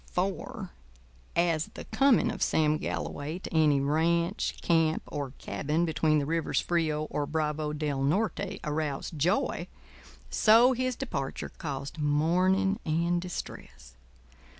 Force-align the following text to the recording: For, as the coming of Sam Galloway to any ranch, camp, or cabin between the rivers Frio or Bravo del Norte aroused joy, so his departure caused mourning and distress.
For, 0.11 0.71
as 1.35 1.67
the 1.75 1.85
coming 1.85 2.31
of 2.31 2.41
Sam 2.41 2.77
Galloway 2.79 3.37
to 3.37 3.53
any 3.53 3.79
ranch, 3.79 4.57
camp, 4.63 5.03
or 5.05 5.29
cabin 5.37 5.85
between 5.85 6.17
the 6.17 6.25
rivers 6.25 6.59
Frio 6.59 7.03
or 7.11 7.27
Bravo 7.27 7.71
del 7.71 8.01
Norte 8.01 8.57
aroused 8.63 9.19
joy, 9.19 9.67
so 10.31 10.73
his 10.73 10.95
departure 10.95 11.49
caused 11.49 11.99
mourning 11.99 12.79
and 12.83 13.21
distress. 13.21 13.93